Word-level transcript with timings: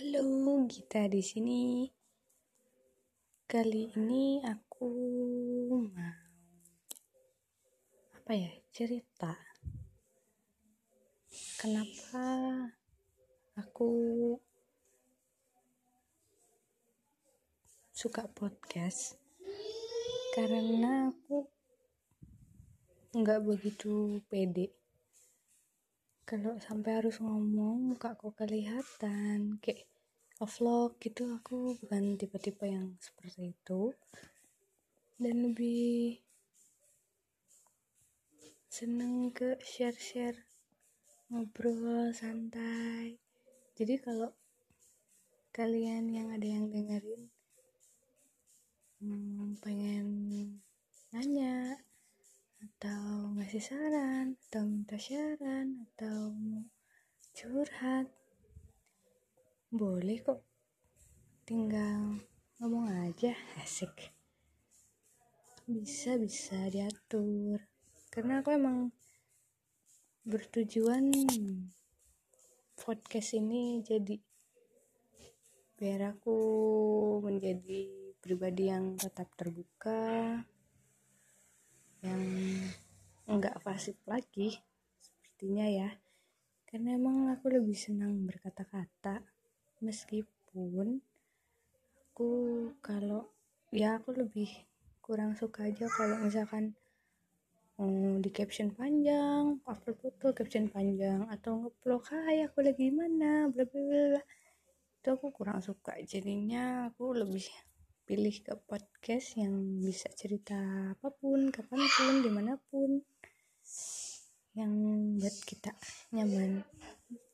Halo, 0.00 0.64
Gita 0.64 1.04
di 1.12 1.20
sini. 1.20 1.84
Kali 3.44 3.92
ini 4.00 4.40
aku 4.40 4.88
mau 5.68 5.92
apa 8.16 8.32
ya? 8.32 8.48
Cerita. 8.72 9.36
Kenapa 11.60 12.24
aku 13.60 13.92
suka 17.92 18.24
podcast? 18.32 19.20
Karena 20.32 21.12
aku 21.12 21.44
nggak 23.20 23.44
begitu 23.44 24.24
pede 24.32 24.79
kalau 26.30 26.54
sampai 26.62 27.02
harus 27.02 27.18
ngomong 27.18 27.90
muka 27.90 28.14
aku 28.14 28.30
kelihatan 28.38 29.58
kayak 29.58 29.90
vlog 30.38 30.94
gitu 31.02 31.26
aku 31.26 31.74
bukan 31.82 32.14
tipe-tipe 32.14 32.70
yang 32.70 32.94
seperti 33.02 33.50
itu. 33.50 33.90
Dan 35.18 35.42
lebih 35.42 36.22
seneng 38.70 39.34
ke 39.34 39.58
share-share 39.58 40.38
ngobrol 41.34 42.14
santai. 42.14 43.18
Jadi 43.74 43.98
kalau 43.98 44.30
kalian 45.50 46.14
yang 46.14 46.30
ada 46.30 46.46
yang 46.46 46.70
dengerin 46.70 47.26
hmm, 49.02 49.58
pengen 49.58 50.06
nanya 51.10 51.49
ngasih 53.50 53.66
saran 53.66 54.38
atau 54.46 54.62
minta 54.62 54.94
saran 54.94 55.82
atau 55.90 56.38
curhat. 57.34 58.06
Boleh 59.74 60.22
kok. 60.22 60.46
Tinggal 61.42 62.22
ngomong 62.62 62.86
aja. 63.10 63.34
Asik. 63.66 64.14
Bisa 65.66 66.14
bisa 66.14 66.70
diatur. 66.70 67.58
Karena 68.14 68.38
aku 68.38 68.54
emang 68.54 68.94
bertujuan 70.22 71.10
podcast 72.78 73.34
ini 73.34 73.82
jadi 73.82 74.14
biar 75.74 76.14
aku 76.14 76.38
menjadi 77.26 78.14
pribadi 78.22 78.70
yang 78.70 78.94
tetap 78.94 79.26
terbuka 79.34 80.38
yang 82.06 82.22
enggak 83.30 83.62
fasik 83.62 83.94
lagi 84.10 84.58
sepertinya 84.98 85.66
ya. 85.70 85.90
Karena 86.66 86.98
emang 86.98 87.30
aku 87.30 87.46
lebih 87.46 87.78
senang 87.78 88.26
berkata-kata. 88.26 89.22
Meskipun 89.80 90.98
aku 92.10 92.30
kalau 92.82 93.30
ya 93.70 94.02
aku 94.02 94.12
lebih 94.18 94.50
kurang 94.98 95.38
suka 95.38 95.70
aja 95.70 95.86
kalau 95.88 96.20
misalkan 96.20 96.74
um, 97.78 98.18
di 98.18 98.28
caption 98.34 98.74
panjang 98.74 99.62
upload 99.64 99.96
foto 100.02 100.34
caption 100.36 100.68
panjang 100.68 101.24
atau 101.30 101.64
ngeplok 101.64 102.10
hai 102.12 102.44
aku 102.44 102.66
lagi 102.66 102.90
mana? 102.90 103.46
Bla 103.48 103.62
bla 103.64 103.80
bla. 103.80 104.22
Itu 105.00 105.16
aku 105.16 105.30
kurang 105.32 105.62
suka. 105.62 105.96
Jadinya 106.02 106.92
aku 106.92 107.14
lebih 107.14 107.46
pilih 108.10 108.36
ke 108.42 108.58
podcast 108.66 109.38
yang 109.38 109.54
bisa 109.78 110.10
cerita 110.18 110.58
apa 110.90 111.14
pun, 111.14 111.46
kapan 111.54 111.78
pun, 111.78 112.14
di 112.26 112.30
mana 112.34 112.58
pun 112.58 112.98
yang 114.58 114.72
buat 115.18 115.36
kita 115.46 115.70
nyaman. 116.10 116.66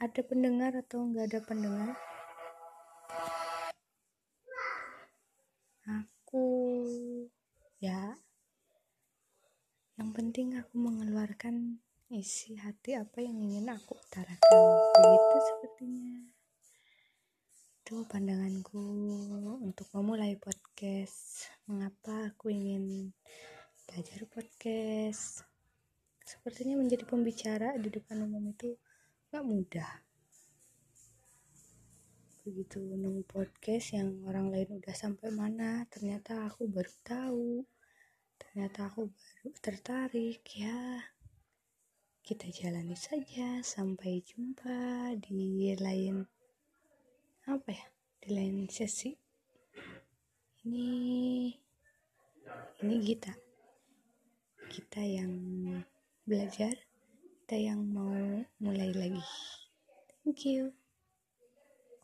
Ada 0.00 0.20
pendengar 0.24 0.72
atau 0.80 1.04
nggak 1.04 1.26
ada 1.28 1.40
pendengar? 1.44 1.92
Aku 5.84 6.46
ya. 7.82 8.16
Yang 10.00 10.10
penting 10.16 10.56
aku 10.56 10.74
mengeluarkan 10.80 11.84
isi 12.12 12.56
hati 12.56 12.96
apa 12.96 13.20
yang 13.20 13.36
ingin 13.44 13.68
aku 13.68 13.92
utarakan. 13.96 14.60
Begitu 14.96 15.36
sepertinya. 15.52 16.16
Itu 17.82 18.08
pandanganku 18.08 18.80
untuk 19.60 19.86
memulai 19.92 20.40
podcast. 20.40 21.52
Mengapa 21.68 22.32
aku 22.32 22.48
ingin 22.48 23.12
belajar 23.84 24.24
podcast 24.32 25.51
sepertinya 26.32 26.80
menjadi 26.80 27.04
pembicara 27.04 27.76
di 27.76 27.92
depan 27.92 28.24
umum 28.24 28.56
itu 28.56 28.72
gak 29.28 29.44
mudah. 29.44 29.92
Begitu 32.42 32.80
nunggu 32.80 33.22
podcast 33.28 33.92
yang 33.92 34.24
orang 34.24 34.48
lain 34.48 34.80
udah 34.80 34.96
sampai 34.96 35.28
mana 35.28 35.84
ternyata 35.92 36.48
aku 36.48 36.64
baru 36.72 36.92
tahu. 37.04 37.68
Ternyata 38.40 38.88
aku 38.88 39.12
baru 39.12 39.48
tertarik 39.60 40.40
ya. 40.56 41.04
Kita 42.24 42.48
jalani 42.48 42.96
saja 42.96 43.60
sampai 43.60 44.24
jumpa 44.24 45.12
di 45.20 45.76
lain 45.76 46.24
apa 47.44 47.68
ya 47.70 47.86
di 48.24 48.28
lain 48.32 48.66
sesi. 48.72 49.12
Ini 50.64 50.90
ini 52.82 52.96
kita 53.04 53.32
kita 54.72 55.04
yang 55.04 55.30
belajar 56.22 56.74
kita 57.42 57.56
yang 57.58 57.82
mau 57.86 58.42
mulai 58.62 58.90
lagi. 58.94 59.24
Thank 60.22 60.46
you 60.46 60.81